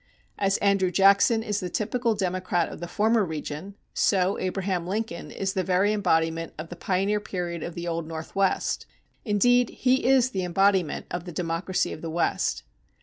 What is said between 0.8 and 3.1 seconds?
Jackson is the typical democrat of the